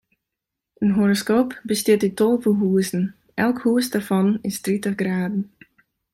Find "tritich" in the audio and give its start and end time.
4.63-4.97